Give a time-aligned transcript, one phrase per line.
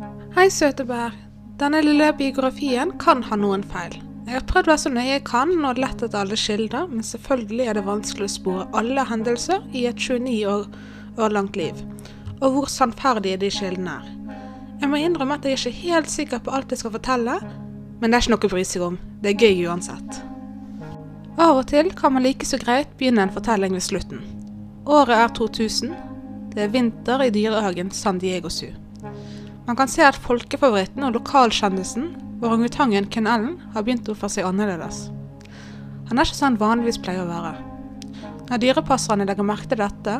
[0.00, 1.12] Hei, søte bær.
[1.60, 3.98] Denne lille biografien kan ha noen feil.
[4.24, 7.04] Jeg har prøvd å være så nøye jeg kan og lett etter alle kilder, men
[7.04, 10.64] selvfølgelig er det vanskelig å spore alle hendelser i et 29 år,
[11.20, 11.76] år langt liv,
[12.38, 14.08] og hvor sannferdige de kildene er.
[14.80, 17.36] Jeg må innrømme at jeg er ikke helt sikker på alt jeg skal fortelle,
[18.00, 19.00] men det er ikke noe å bry seg om.
[19.20, 20.22] Det er gøy uansett.
[21.36, 24.24] Av og til kan man like så greit begynne en fortelling ved slutten.
[24.88, 25.92] Året er 2000.
[26.54, 28.72] Det er vinter i dyrehagen San Diego Zoo.
[29.70, 32.08] Man kan se at folkefavoritten og lokalkjendisen,
[32.42, 35.04] orangutangen Ken Ellen, har begynt å oppføre seg annerledes.
[36.08, 37.52] Han er ikke sånn vanligvis pleier å være.
[38.48, 40.16] Når dyrepasserne legger merke til dette,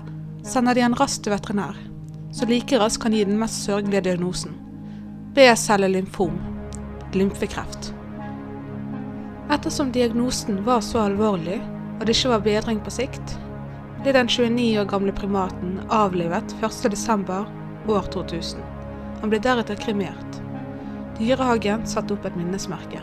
[0.46, 1.82] sender de en raskt til veterinær,
[2.30, 4.54] så like raskt kan gi den mest sørgelige diagnosen.
[5.34, 6.38] B-cellelymfom,
[7.18, 7.90] lymfekreft.
[9.50, 11.58] Ettersom diagnosen var så alvorlig,
[11.98, 13.38] og det ikke var bedring på sikt,
[14.04, 17.40] ble den 29 år gamle primaten avlivet 1.12.
[17.90, 18.69] år 2000.
[19.20, 20.40] Han ble deretter kremert.
[21.18, 23.02] Dyrehagen satte opp et minnesmerke.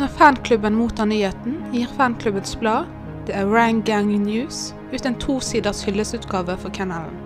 [0.00, 2.88] Når fanklubben mottar nyheten, gir fanklubbens blad,
[3.26, 7.18] The Orangang News, ut en tosiders hyllestutgave for kennelen.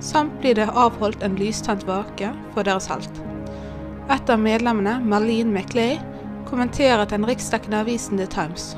[0.00, 3.22] Samt blir det avholdt en lystent vake for deres helt.
[4.08, 5.98] Et av medlemmene, Marlene McLay,
[6.46, 8.76] kommenterer til den riksdekkende avisen The Times.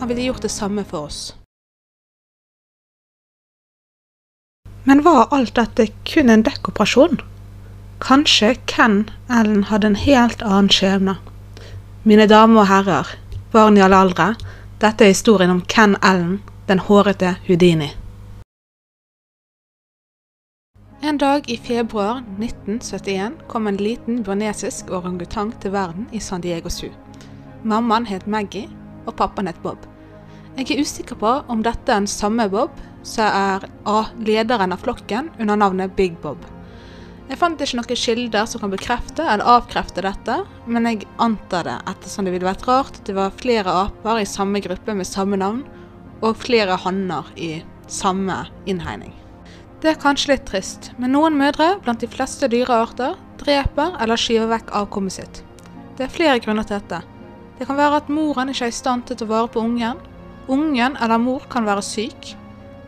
[0.00, 1.34] Han ville gjort det samme for oss.
[4.84, 7.20] Men var alt dette kun en dekkoperasjon?
[8.04, 11.14] Kanskje Ken Ellen hadde en helt annen skjebne.
[12.04, 13.12] Mine damer og herrer,
[13.52, 14.26] barn i alle aldre,
[14.82, 17.88] dette er historien om Ken Ellen, den hårete Houdini.
[21.00, 26.68] En dag i februar 1971 kom en liten burnesisk orangutang til verden i San Diego
[26.68, 26.92] Zoo.
[27.62, 28.68] Mammaen het Maggie,
[29.06, 29.88] og pappaen het Bob.
[30.58, 34.84] Jeg er usikker på om dette er den samme Bob som er A, lederen av
[34.84, 36.53] flokken under navnet Big Bob.
[37.24, 40.36] Jeg fant ikke noen kilder som kan bekrefte eller avkrefte dette,
[40.68, 44.28] men jeg antar det, ettersom det ville vært rart at det var flere aper i
[44.28, 45.62] samme gruppe med samme navn,
[46.20, 49.14] og flere hanner i samme innhegning.
[49.80, 54.52] Det er kanskje litt trist, men noen mødre blant de fleste dyrearter dreper eller skyver
[54.52, 55.42] vekk avkommet sitt.
[55.96, 57.02] Det er flere grunner til dette.
[57.58, 60.00] Det kan være at moren ikke er i stand til å vare på ungen.
[60.48, 62.34] Ungen eller mor kan være syk.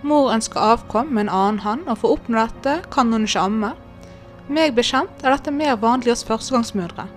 [0.06, 3.44] Mor ønsker avkom med en annen hann, og for å oppnå dette kan hun ikke
[3.44, 3.72] amme.
[4.46, 7.08] Meg bekjent er dette mer vanlig hos førstegangsmødre,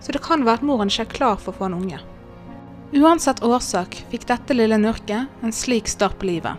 [0.00, 1.98] så det kan være at moren ikke er klar for å få en unge.
[2.94, 6.56] Uansett årsak fikk dette lille nurket en slik start på livet.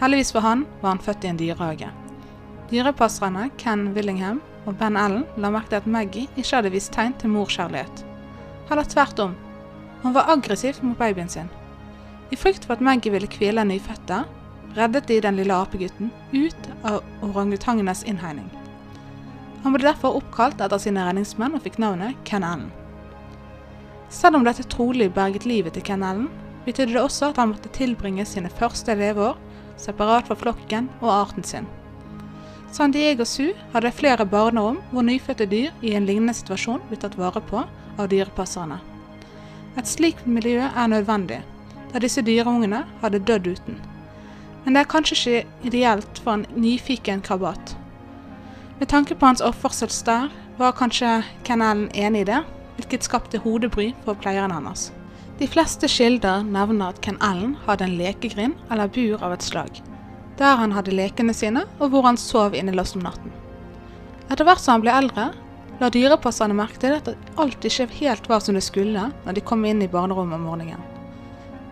[0.00, 1.92] Heldigvis for han var han født i en dyrehage.
[2.72, 7.14] Dyrepasserne Ken Willingham og Ben Ellen la merke til at Maggie ikke hadde vist tegn
[7.20, 8.02] til morskjærlighet.
[8.66, 9.38] Heller tvert om.
[10.02, 11.52] Hun var aggressiv mot babyen sin.
[12.34, 14.24] I frykt for at Maggie ville kvele nyfødte,
[14.76, 18.50] reddet de den lille apegutten ut av orangutangenes innhegning.
[19.66, 22.68] Han ble derfor oppkalt etter sine redningsmenn og fikk navnet Ken Allen.
[24.14, 26.28] Selv om dette trolig berget livet til Ken Allen,
[26.62, 29.40] betydde det også at han måtte tilbringe sine første leveår
[29.82, 31.66] separat fra flokken og arten sin.
[32.70, 37.16] San Diego Zoo hadde flere barnerom hvor nyfødte dyr i en lignende situasjon ble tatt
[37.18, 37.64] vare på
[37.98, 38.76] av dyrepasserne.
[39.74, 41.40] Et slikt miljø er nødvendig,
[41.90, 43.82] da disse dyreungene hadde dødd uten.
[44.62, 47.74] Men det er kanskje ikke ideelt for en nyfiken krabat.
[48.78, 52.42] Med tanke på hans oppførsels der, var kanskje Ken Allen enig i det,
[52.76, 54.90] hvilket skapte hodebry for pleieren hans.
[55.38, 59.80] De fleste kilder nevner at Ken Allen hadde en lekegrind eller bur av et slag,
[60.36, 63.32] der han hadde lekene sine og hvor han sov innelåst om natten.
[64.28, 65.30] Etter hvert som han ble eldre,
[65.80, 67.08] la dyrepasserne merke til at
[67.40, 70.84] alt ikke helt var som det skulle når de kom inn i barnerommet om morgenen.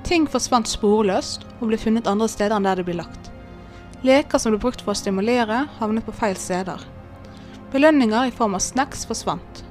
[0.05, 3.31] Ting forsvant sporløst og ble funnet andre steder enn der de ble lagt.
[4.05, 6.85] Leker som ble brukt for å stimulere, havnet på feil steder.
[7.75, 9.65] Belønninger i form av snacks forsvant.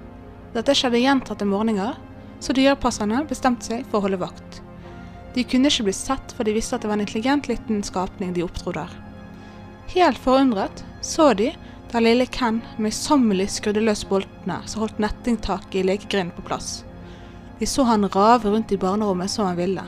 [0.52, 1.96] Dette skjedde gjentatte morgener,
[2.44, 4.58] så dyrepasserne bestemte seg for å holde vakt.
[5.34, 8.34] De kunne ikke bli sett, for de visste at det var en intelligent liten skapning
[8.36, 8.92] de oppdro der.
[9.94, 11.54] Helt forundret så de
[11.94, 16.84] da lille Ken møysommelig skrudde løs boltene som holdt nettingtaket i lekegrinden på plass.
[17.62, 19.88] De så han rave rundt i barnerommet som han ville,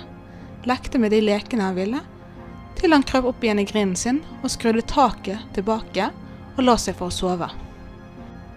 [0.64, 2.00] lekte med de lekene han ville,
[2.80, 6.14] til han krøp opp igjen i grinden sin og skrudde taket tilbake
[6.56, 7.52] og la seg for å sove.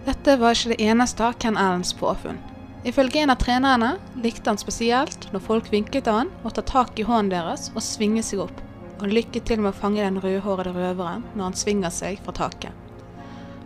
[0.05, 2.39] Dette var ikke det eneste av Ken Allens påfunn.
[2.87, 3.89] Ifølge en av trenerne
[4.23, 7.83] likte han spesielt når folk vinket til han og ta tak i hånden deres og
[7.83, 8.61] svinge seg opp,
[9.01, 12.71] og lykke til med å fange den rødhårede røveren når han svinger seg fra taket.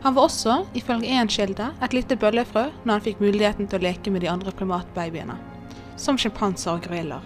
[0.04, 3.86] Han var også, ifølge én kilde, et lite bøllefrø når han fikk muligheten til å
[3.86, 5.38] leke med de andre primatbabyene,
[5.96, 7.24] som sjimpanser og gorillaer,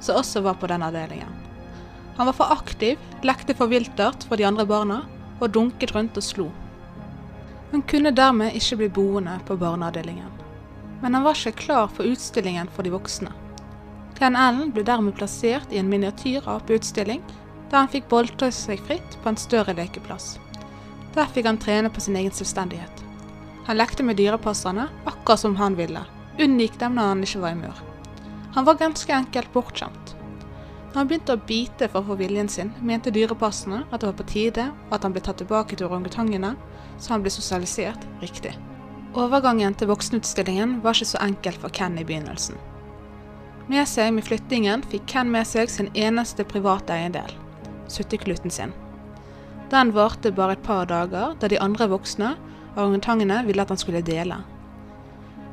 [0.00, 1.36] som også var på den avdelingen.
[2.16, 5.02] Han var for aktiv, lekte for viltert for de andre barna
[5.38, 6.48] og dunket rundt og slo.
[7.72, 10.28] Han kunne dermed ikke bli boende på barneavdelingen.
[11.00, 13.32] Men han var ikke klar for utstillingen for de voksne.
[14.18, 17.22] Ken Allen ble dermed plassert i en miniatyrapeutstilling,
[17.70, 20.36] der han fikk boltre seg fritt på en større lekeplass.
[21.16, 23.02] Der fikk han trene på sin egen selvstendighet.
[23.66, 26.04] Han lekte med dyrepasserne akkurat som han ville,
[26.36, 27.82] unngikk dem når han ikke var i mur.
[28.52, 30.01] Han var ganske enkelt bortskjemt.
[30.92, 34.18] Når han begynte å bite for å få viljen sin, mente dyrepasserne at det var
[34.18, 36.50] på tide at han ble tatt tilbake til orangutangene,
[37.00, 38.52] så han ble sosialisert riktig.
[39.16, 42.60] Overgangen til voksenutstillingen var ikke så enkel for Ken i begynnelsen.
[43.72, 47.32] Med seg med flyttingen fikk Ken med seg sin eneste private eiendel,
[47.88, 48.76] suttekluten sin.
[49.72, 52.34] Den varte bare et par dager, da de andre voksne
[52.72, 54.38] Orangutangene ville at han skulle dele.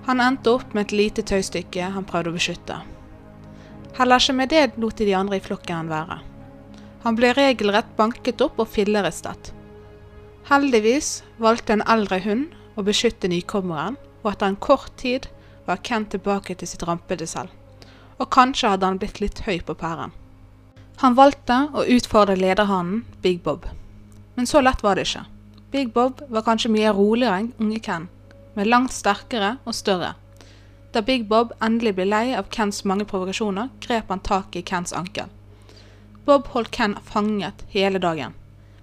[0.08, 2.78] Han endte opp med et lite tøystykke han prøvde å beskytte.
[3.98, 6.20] Heller ikke med det lot de andre i flokken han være.
[7.04, 9.54] Han ble regelrett banket opp og filleristet.
[10.50, 15.28] Heldigvis valgte en eldre hund å beskytte nykommeren, og etter en kort tid
[15.68, 17.52] var Ken tilbake til sitt rampete selv.
[18.20, 20.12] Og kanskje hadde han blitt litt høy på pæren.
[21.00, 23.68] Han valgte å utfordre lederhannen Big Bob.
[24.36, 25.24] Men så lett var det ikke.
[25.72, 28.10] Big Bob var kanskje mye roligere enn unge Ken,
[28.56, 30.16] men langt sterkere og større.
[30.92, 34.94] Da Big Bob endelig ble lei av Kens mange provokasjoner, grep han tak i Kens
[34.94, 35.28] ankel.
[36.26, 38.34] Bob holdt Ken fanget hele dagen,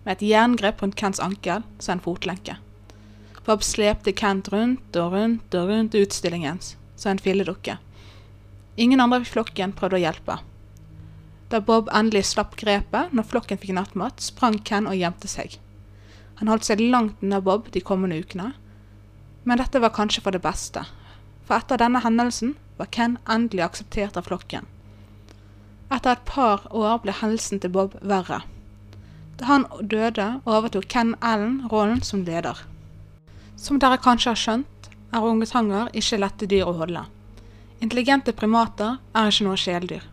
[0.05, 2.59] med et jerngrep rundt Kens ankel som en fotlenke.
[3.47, 7.77] Bob slepte Kent rundt og rundt og rundt utstillingen som en filledukke.
[8.77, 10.37] Ingen andre i flokken prøvde å hjelpe.
[11.51, 15.59] Da Bob endelig slapp grepet når flokken fikk nattmat, sprang Ken og gjemte seg.
[16.39, 18.53] Han holdt seg langt unna Bob de kommende ukene,
[19.47, 20.83] men dette var kanskje for det beste,
[21.47, 24.67] for etter denne hendelsen var Ken endelig akseptert av flokken.
[25.93, 28.43] Etter et par år ble helsen til Bob verre.
[29.39, 32.65] Da han døde, overtok Ken Allen rollen som leder.
[33.57, 37.05] Som dere kanskje har skjønt, er orangutanger ikke lette dyr å holde.
[37.85, 40.05] Intelligente primater er ikke noe kjæledyr.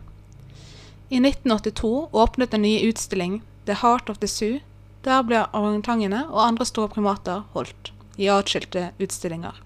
[1.10, 4.60] I 1982 åpnet en ny utstilling, The Heart of the Zoo,
[5.04, 9.56] der ble orangutangene og andre store primater holdt, i atskilte utstillinger.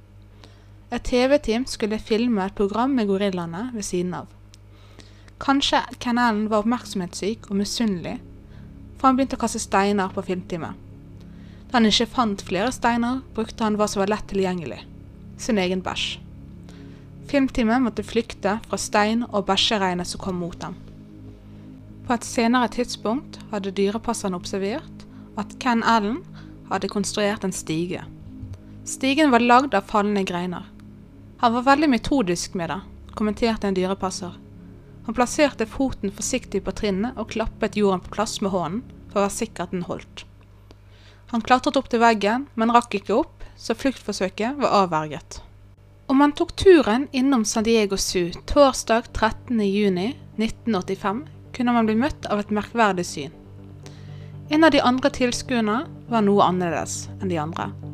[0.88, 4.28] Et TV-team skulle filme et program med gorillaene ved siden av.
[5.38, 8.16] Kanskje Ken Allen var oppmerksomhetssyk og misunnelig,
[8.96, 10.72] for han begynte å kaste steiner på filmteamet.
[11.68, 14.80] Da han ikke fant flere steiner, brukte han hva som var lett tilgjengelig
[15.38, 16.16] sin egen bæsj.
[17.28, 20.74] Filmteamet måtte flykte fra stein- og bæsjeregnet som kom mot dem.
[22.08, 25.04] På et senere tidspunkt hadde dyrepasserne observert
[25.36, 26.22] at Ken Allen
[26.72, 28.00] hadde konstruert en stige.
[28.88, 30.64] Stigen var lagd av falne greiner.
[31.40, 32.80] Han var veldig metodisk med det,
[33.14, 34.32] kommenterte en dyrepasser.
[35.06, 39.22] Han plasserte foten forsiktig på trinnet og klappet jorden på plass med hånden for å
[39.24, 40.24] være sikker at den holdt.
[41.30, 45.42] Han klatret opp til veggen, men rakk ikke opp, så fluktforsøket var avverget.
[46.08, 52.38] Om han tok turen innom San Diego Zoo torsdag 13.6.1985, kunne man bli møtt av
[52.42, 53.32] et merkverdig syn.
[54.48, 57.87] En av de andre tilskuerne var noe annerledes enn de andre.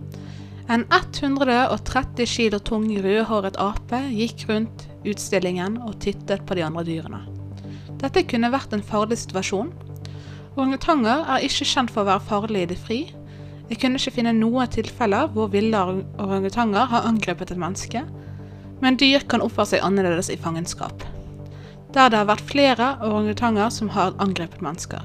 [0.64, 7.20] En 130 kilo tung rødhåret ape gikk rundt utstillingen og tittet på de andre dyrene.
[8.00, 9.68] Dette kunne vært en farlig situasjon.
[10.56, 12.98] Orangutanger er ikke kjent for å være farlige i det fri.
[13.68, 15.82] Jeg kunne ikke finne noen tilfeller hvor ville
[16.20, 18.04] orangutanger har angrepet et menneske,
[18.80, 21.04] men dyr kan oppføre seg annerledes i fangenskap.
[21.92, 25.04] Der det har vært flere orangutanger som har angrepet mennesker.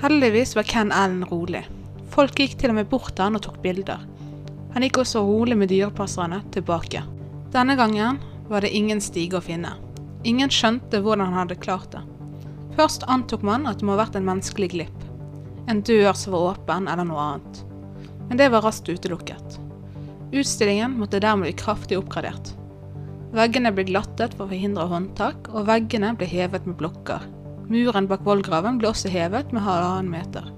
[0.00, 1.66] Heldigvis var Ken Allen rolig.
[2.14, 4.00] Folk gikk til og med bort til han og tok bilder.
[4.74, 7.02] Han gikk også rolig med dyrepasserne tilbake.
[7.54, 9.72] Denne gangen var det ingen stige å finne.
[10.24, 12.04] Ingen skjønte hvordan han hadde klart det.
[12.76, 15.08] Først antok man at det må ha vært en menneskelig glipp.
[15.70, 17.64] En dør som var åpen, eller noe annet.
[18.28, 19.58] Men det var raskt utelukket.
[20.30, 22.54] Utstillingen måtte dermed bli kraftig oppgradert.
[23.34, 27.26] Veggene ble glattet for å forhindre håndtak, og veggene ble hevet med blokker,
[27.70, 30.48] Muren bak vollgraven ble også hevet med halvannen meter.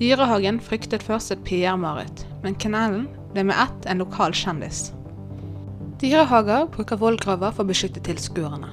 [0.00, 3.04] Dyrehagen fryktet først et PR-mareritt, men kennelen
[3.34, 4.88] ble med ett en lokal kjendis.
[6.00, 8.72] Dyrehager bruker vollgraver for å beskytte tilskuerne.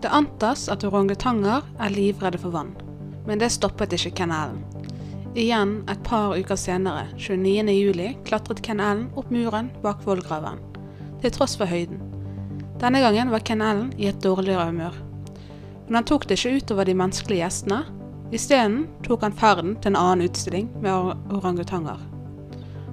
[0.00, 2.70] Det antas at orangutanger er livredde for vann,
[3.26, 4.62] men det stoppet ikke kennelen.
[5.34, 10.62] Igjen et par uker senere, 29.07, klatret kanalen opp muren bak vollgraven,
[11.20, 12.00] til tross for høyden.
[12.80, 15.06] Denne gangen var kanalen i et dårligere humør
[15.90, 17.80] men han tok det ikke utover de menneskelige gjestene.
[18.32, 21.98] Isteden tok han ferden til en annen utstilling med orangutanger.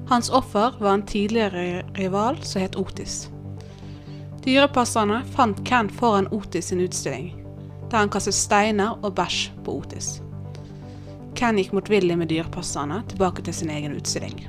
[0.09, 3.27] Hans offer var en tidligere rival som het Otis.
[4.45, 7.33] Dyrepasserne fant Ken foran Otis sin utstilling,
[7.91, 10.21] der han kastet steiner og bæsj på Otis.
[11.37, 14.47] Ken gikk motvillig med dyrepasserne tilbake til sin egen utstilling.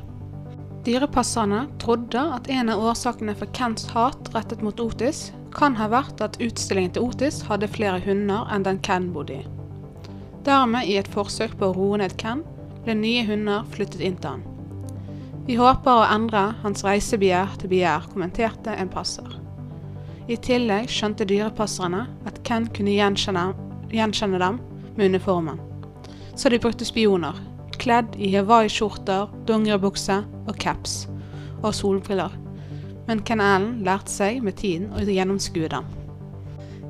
[0.86, 6.22] dyrepasserne trodde at en av årsakene for Kens hat rettet mot Otis, kan ha vært
[6.24, 9.57] at utstillingen til Otis hadde flere hunder enn den Ken bodde i.
[10.48, 12.38] Dermed, i et forsøk på å roe ned Ken,
[12.86, 14.46] ble nye hunder flyttet inn til han.
[15.44, 19.28] Vi håper å endre hans reisebegjær til begjær, kommenterte en passer.
[20.28, 23.44] I tillegg skjønte dyrepasserne at Ken kunne gjenkjenne,
[23.92, 24.58] gjenkjenne dem
[24.96, 25.60] med uniformen.
[26.32, 27.36] Så de brukte spioner,
[27.76, 31.02] kledd i hawaiiskjorter, dongeribukse og caps,
[31.60, 32.32] og solbriller.
[33.08, 35.88] Men Ken Allen lærte seg med tiden å gjennomskue dem.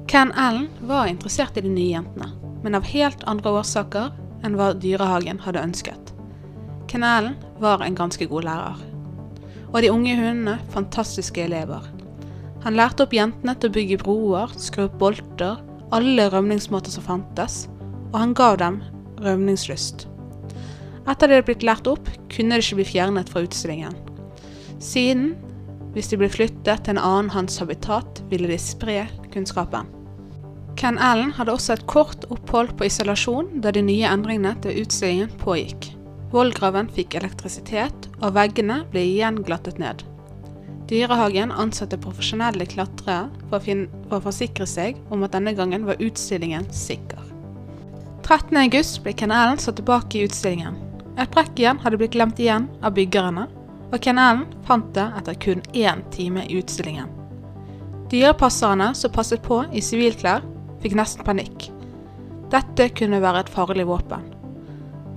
[0.06, 4.12] Ken Allen var interessert i de nye jentene, men av helt andre årsaker
[4.46, 6.12] enn hva Dyrehagen hadde ønsket.
[6.88, 8.84] Kennelen var en ganske god lærer.
[9.72, 11.84] Og de unge hundene fantastiske elever.
[12.64, 15.58] Han lærte opp jentene til å bygge broer, skru opp bolter,
[15.94, 17.66] alle rømningsmåter som fantes,
[18.12, 18.80] og han gav dem
[19.22, 20.06] rømningslyst.
[21.08, 23.94] Etter det hadde blitt lært opp, kunne det ikke bli fjernet fra utstillingen.
[24.84, 25.30] Siden,
[25.94, 29.88] hvis de ble flyttet til en annen hans habitat, ville de spre kunnskapen.
[30.78, 35.32] Ken Allen hadde også et kort opphold på isolasjon da de nye endringene til utstillingen
[35.40, 35.88] pågikk.
[36.30, 40.04] Vollgraven fikk elektrisitet, og veggene ble igjen glattet ned.
[40.88, 46.68] Dyrehagen ansatte profesjonelle klatrere for, for å forsikre seg om at denne gangen var utstillingen
[46.70, 47.25] sikker.
[48.28, 50.76] 13.8 ble Ken Allen satt tilbake i utstillingen.
[51.18, 53.49] Et brekk igjen hadde blitt glemt igjen av byggerne,
[53.88, 57.11] og Ken Allen fant det etter kun én time i utstillingen.
[58.12, 60.44] Dyrepasserne som passet på i sivilklær,
[60.82, 61.70] fikk nesten panikk.
[62.52, 64.35] Dette kunne være et farlig våpen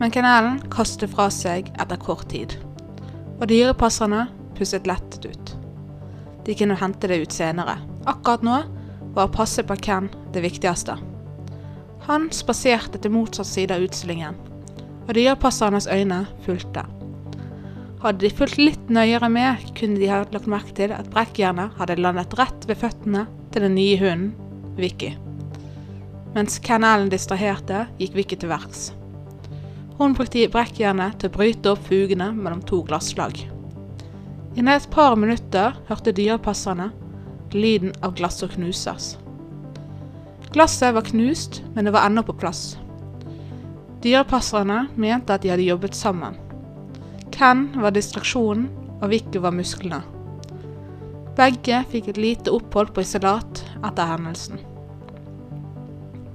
[0.02, 2.56] men kanelen kastet fra seg etter kort tid.
[3.38, 4.24] Og dyrepasserne
[4.58, 5.52] pusset lettet ut.
[6.48, 7.78] De kunne hente det ut senere.
[8.10, 8.56] Akkurat nå
[9.14, 10.98] var å passe på Ken det viktigste.
[12.08, 14.40] Han spaserte til motsatt side av utstillingen,
[15.06, 16.88] og dyrepassernes øyne fulgte.
[18.02, 22.02] Hadde de fulgt litt nøyere med, kunne de ha lagt merke til at brekkjernet hadde
[22.02, 24.32] landet rett ved føttene til den nye hunden,
[24.82, 25.20] Vicky.
[26.36, 28.92] Mens Ken distraherte, gikk Vicky til verks.
[30.00, 33.36] Hun brukte brekkjernet til å bryte opp fugene mellom to glasslag.
[34.56, 36.92] Innen et par minutter hørte dyrepasserne
[37.54, 39.18] lyden av glass som knuses.
[40.52, 42.78] Glasset var knust, men det var ennå på plass.
[44.04, 46.40] Dyrepasserne mente at de hadde jobbet sammen.
[47.32, 48.70] Ken var distraksjonen,
[49.02, 50.02] og Vicky var musklene.
[51.38, 54.71] Begge fikk et lite opphold på isolat etter hendelsen.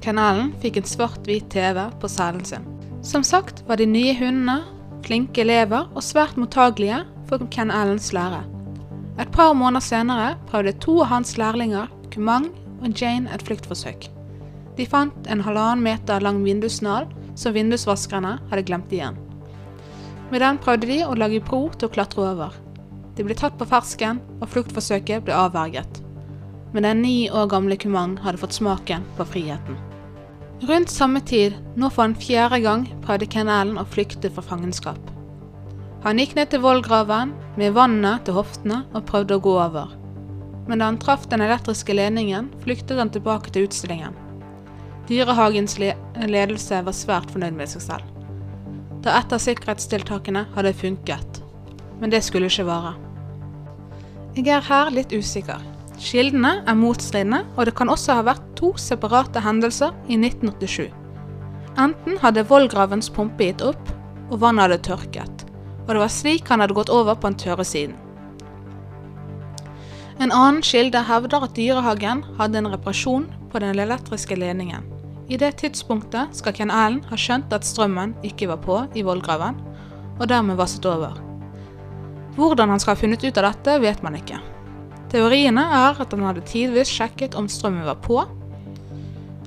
[0.07, 2.67] Kanalen fikk en svart-hvit TV på cellen sin.
[3.03, 4.61] Som sagt var de nye hundene
[5.07, 8.45] flinke elever og svært mottagelige for Ken Allens lære.
[9.19, 12.51] Et par måneder senere prøvde to av hans lærlinger, Kumang
[12.83, 14.07] og Jane, et fluktforsøk.
[14.77, 19.19] De fant en halvannen meter lang vindusnål som vindusvaskerne hadde glemt igjen.
[20.31, 22.55] Med den prøvde de å lage bro til å klatre over.
[23.17, 26.03] De ble tatt på fersken, og fluktforsøket ble avverget.
[26.75, 29.86] Men den ni år gamle Kumang hadde fått smaken på friheten.
[30.65, 35.11] Rundt samme tid, nå for en fjerde gang, prøvde Ken Allen å flykte fra fangenskap.
[36.07, 39.93] Han gikk ned til vollgraven med vannet til hoftene og prøvde å gå over.
[40.67, 44.17] Men da han traff den elektriske ledningen, flyktet han tilbake til utstillingen.
[45.11, 48.09] Dyrehagens ledelse var svært fornøyd med seg selv.
[49.05, 51.43] Da et av sikkerhetstiltakene hadde funket.
[52.01, 52.97] Men det skulle ikke vare.
[54.37, 55.61] Jeg er her litt usikker.
[55.97, 60.91] Kildene er motstridende, og det kan også ha vært to separate hendelser i 1987.
[61.81, 63.93] Enten hadde vollgravens pumpe gitt opp,
[64.31, 65.47] og vannet hadde tørket,
[65.87, 67.97] og det var slik han hadde gått over på den tørre siden.
[70.21, 74.85] En annen kilde hevder at dyrehagen hadde en reparasjon på den elektriske ledningen.
[75.29, 79.59] I det tidspunktet skal Ken Allen ha skjønt at strømmen ikke var på i vollgraven,
[80.17, 81.17] og dermed vasset over.
[82.37, 84.41] Hvordan han skal ha funnet ut av dette, vet man ikke.
[85.13, 88.23] Teoriene er at han hadde tidvis sjekket om strømmen var på.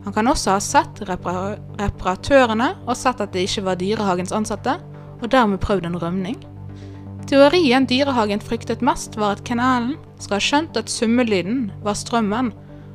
[0.06, 4.78] Han kan også ha sett reparatørene og sett at det ikke var Dyrehagens ansatte,
[5.20, 6.40] og dermed prøvd en rømning.
[7.30, 12.54] Teorien Dyrehagen fryktet mest, var at kanalen skal ha skjønt at summelyden var strømmen,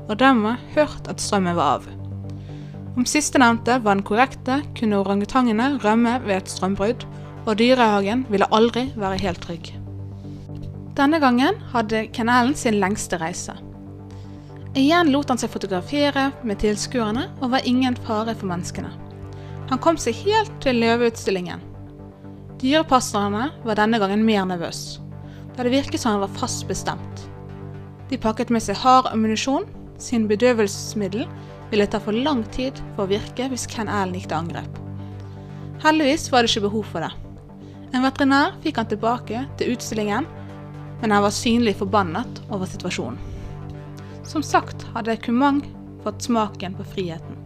[0.08, 1.86] og dermed hørt at strømmen var av.
[2.94, 7.06] Om sistnevnte var den korrekte, kunne orangutangene rømme ved et strømbrudd,
[7.44, 9.83] og Dyrehagen ville aldri være helt trygg.
[10.94, 13.56] Denne gangen hadde Ken Allen sin lengste reise.
[14.78, 18.92] Igjen lot han seg fotografere med tilskuerne og var ingen fare for menneskene.
[19.72, 21.62] Han kom seg helt til løveutstillingen.
[22.62, 25.02] Dyrepasserne var denne gangen mer nervøse,
[25.56, 27.24] da det virket som han var fast bestemt.
[28.10, 29.66] De pakket med seg hard ammunisjon,
[29.98, 31.26] sin bedøvelsesmiddel
[31.72, 34.80] ville ta for lang tid for å virke hvis Ken Allen gikk til angrep.
[35.82, 37.10] Heldigvis var det ikke behov for det.
[37.94, 40.30] En veterinær fikk han tilbake til utstillingen,
[41.00, 43.18] men han var synlig forbannet over situasjonen.
[44.24, 45.62] Som sagt hadde Kumang
[46.04, 47.36] fått smaken på friheten.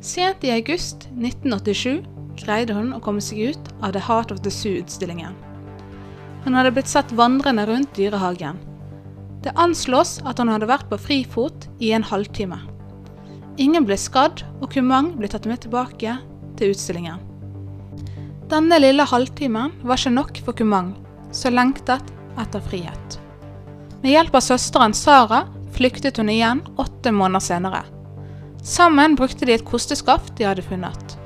[0.00, 2.02] Sent i august 1987
[2.40, 5.36] greide hun å komme seg ut av The Heart of the Zoo-utstillingen.
[6.44, 8.58] Hun hadde blitt sett vandrende rundt dyrehagen.
[9.42, 12.58] Det anslås at hun hadde vært på frifot i en halvtime.
[13.62, 16.16] Ingen ble skadd, og Kumang ble tatt med tilbake
[16.58, 17.20] til utstillingen.
[18.50, 20.92] Denne lille halvtimen var ikke nok for Kumang,
[21.32, 23.18] som lengtet etter frihet.
[24.02, 27.82] Med hjelp av søsteren Sara flyktet hun igjen åtte måneder senere.
[28.62, 31.16] Sammen brukte de et kosteskaft de hadde funnet.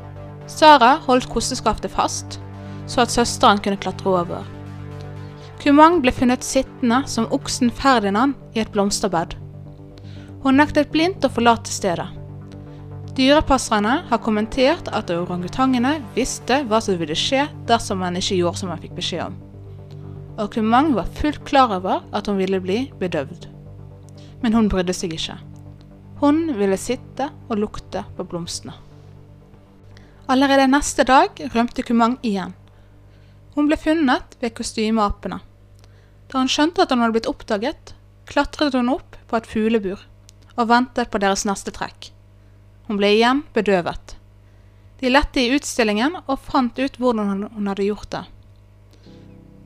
[0.46, 2.38] Sara holdt kosteskaftet fast,
[2.86, 4.44] så at søsteren kunne klatre over.
[5.62, 9.34] Kumang ble funnet sittende som oksen Ferdinand i et blomsterbed.
[10.44, 12.06] Hun nektet blindt å forlate stedet.
[13.16, 18.70] Dyrepasserne har kommentert at orangutangene visste hva som ville skje dersom man ikke gjorde som
[18.70, 19.45] man fikk beskjed om.
[20.36, 23.46] Og Kumang var fullt klar over at hun ville bli bedøvd.
[24.42, 25.38] Men hun brydde seg ikke.
[26.20, 28.74] Hun ville sitte og lukte på blomstene.
[30.28, 32.52] Allerede neste dag rømte Kumang igjen.
[33.54, 35.38] Hun ble funnet ved kostymeapene.
[36.28, 37.94] Da hun skjønte at hun hadde blitt oppdaget,
[38.28, 40.02] klatret hun opp på et fuglebur
[40.56, 42.10] og ventet på deres neste trekk.
[42.88, 44.16] Hun ble igjen bedøvet.
[45.00, 48.24] De lette i utstillingen og fant ut hvordan hun hadde gjort det.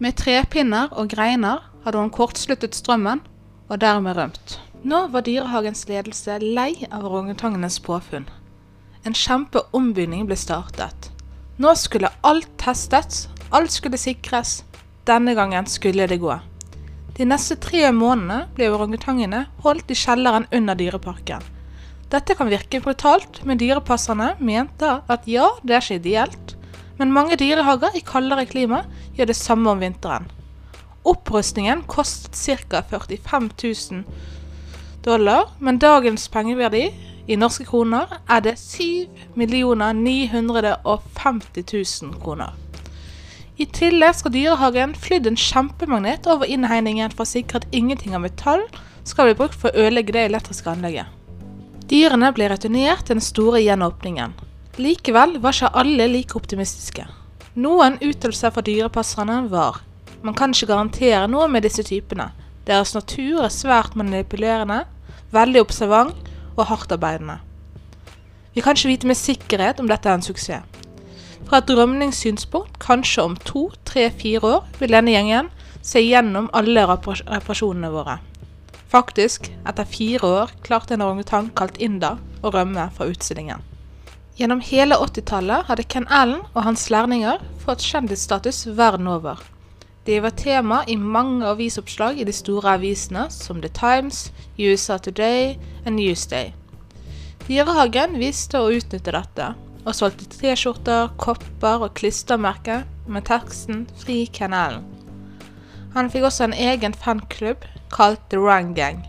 [0.00, 3.20] Med trepinner og greiner hadde hun kortsluttet strømmen
[3.68, 4.54] og dermed rømt.
[4.80, 8.24] Nå var dyrehagens ledelse lei av orangutangenes påfunn.
[9.04, 11.10] En kjempeombygning ble startet.
[11.60, 14.62] Nå skulle alt testes, alt skulle sikres.
[15.04, 16.38] Denne gangen skulle det gå.
[17.18, 21.44] De neste tre månedene ble orangutangene holdt i kjelleren under dyreparken.
[22.10, 26.56] Dette kan virke brutalt, men dyrepasserne mente at ja, det er ikke ideelt.
[27.00, 28.82] Men mange dyrehager i kaldere klima
[29.16, 30.26] gjør det samme om vinteren.
[31.08, 32.82] Opprustningen kostet ca.
[32.90, 34.04] 45 000
[35.04, 36.94] dollar, men dagens pengeverdi
[37.26, 42.52] i norske kroner er det 7 950 000 kroner.
[43.56, 48.20] I tillegg skal dyrehagen flydd en kjempemagnet over innhegningen for å sikre at ingenting av
[48.24, 48.62] metall
[49.08, 51.06] skal bli brukt for å ødelegge det elektriske anlegget.
[51.88, 54.32] Dyrene blir returnert til den store gjenåpningen.
[54.80, 57.04] Likevel var ikke alle like optimistiske.
[57.60, 59.82] Noen uttalelser fra dyrepasserne var
[60.22, 62.30] man kan ikke garantere noe med disse typene.
[62.68, 64.82] Deres natur er svært manipulerende,
[65.32, 67.38] veldig observant og hardtarbeidende.
[68.54, 70.66] Vi kan ikke vite med sikkerhet om dette er en suksess.
[71.48, 75.48] Fra et rømningssynspunkt, kanskje om to, tre, fire år, vil denne gjengen
[75.82, 78.18] se gjennom alle reparasjonene våre.
[78.92, 83.69] Faktisk, etter fire år, klarte en orangutang kalt Inda å rømme fra utstillingen.
[84.40, 89.42] Gjennom hele 80-tallet hadde Ken Allen og hans lærlinger fått kjendisstatus verden over.
[90.08, 95.58] De var tema i mange avisoppslag i de store avisene som The Times, USA Today
[95.84, 96.54] og Newsday.
[97.50, 99.50] Dyrehagen visste å utnytte dette,
[99.84, 104.88] og solgte T-skjorter, kopper og klistremerker med teksten 'Fri Ken Allen'.
[105.92, 109.04] Han fikk også en egen fanklubb kalt The Rang Gang.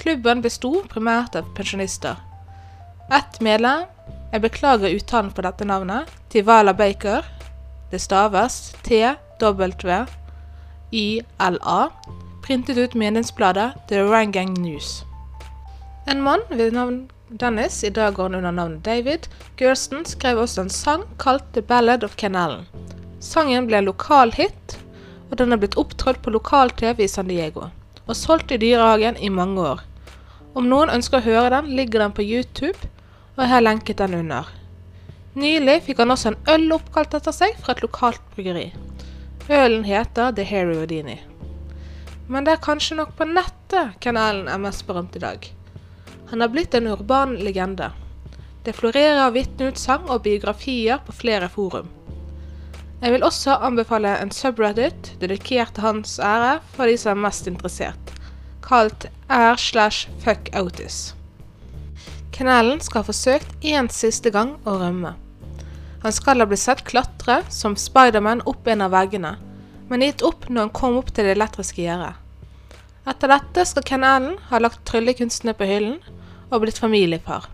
[0.00, 2.16] Klubben besto primært av pensjonister.
[3.12, 3.84] Ett medlem,
[4.32, 7.24] jeg beklager uttalen på dette navnet, Tivala Baker,
[7.90, 9.02] det staves T
[9.40, 9.90] W-I-L-A,
[12.44, 15.02] printet ut meningsbladet The Rangang News.
[16.06, 19.26] En mann ved navn Dennis, i dag går han under navnet David,
[19.58, 22.66] Gersten skrev også en sang kalt The Ballad of Canalen.
[23.20, 24.78] Sangen ble en lokal hit,
[25.30, 27.68] og den er blitt opptrådt på lokal-TV i San Diego,
[28.06, 29.84] og solgt i dyrehagen i mange år.
[30.54, 32.78] Om noen ønsker å høre den, ligger den på YouTube,
[33.40, 34.48] og jeg har lenket den under.
[35.40, 38.66] Nylig fikk han også en øl oppkalt etter seg fra et lokalt bryggeri.
[39.50, 41.16] Ølen heter The Harry Houdini.
[42.28, 45.48] Men det er kanskje nok på nettet kanalen er mest berømt i dag.
[46.30, 47.88] Han har blitt en urban legende.
[48.62, 51.88] Det florerer av vitneutsagn og biografier på flere forum.
[53.00, 57.48] Jeg vil også anbefale en subreddit dedikert til hans ære for de som er mest
[57.48, 58.12] interessert,
[58.60, 61.14] kalt r slash fuck Otis.
[62.40, 65.10] Kanalen skal ha forsøkt én siste gang å rømme.
[66.00, 69.34] Han skal ha blitt sett klatre som Spiderman opp en av veggene,
[69.90, 72.14] men gitt opp når han kom opp til det elektriske gjerdet.
[73.12, 76.00] Etter dette skal Ken Allen ha lagt tryllekunstene på hyllen
[76.48, 77.50] og blitt familiefar.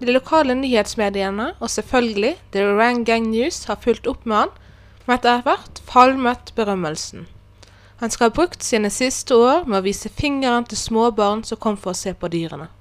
[0.00, 4.58] De lokale nyhetsmediene og selvfølgelig The Rang Gang News har fulgt opp med han,
[5.04, 7.28] men etter hvert falmet berømmelsen.
[8.00, 11.76] Han skal ha brukt sine siste år med å vise fingeren til småbarn som kom
[11.76, 12.72] for å se på dyrene.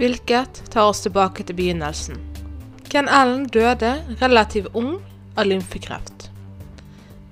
[0.00, 2.16] Hvilket tar oss tilbake til begynnelsen.
[2.88, 4.94] Ken Allen døde relativt ung
[5.36, 6.30] av lymfekreft.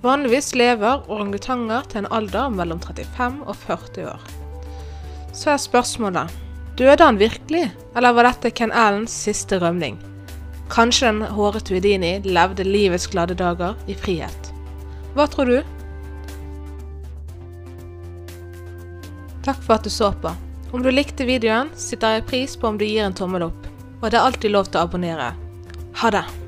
[0.02, 4.26] Vanligvis lever orangutanger til en alder mellom 35 og 40 år.
[5.32, 6.34] Så er spørsmålet
[6.76, 9.96] døde han virkelig, eller var dette Ken Allens siste rømning?
[10.68, 14.52] Kanskje den hårete Houdini levde livets glade dager i frihet.
[15.16, 15.56] Hva tror du?
[19.48, 20.34] Takk for at du så på.
[20.72, 23.70] Om du likte videoen, setter jeg pris på om du gir en tommel opp.
[24.02, 25.32] Og det er alltid lov til å abonnere.
[26.02, 26.47] Ha det!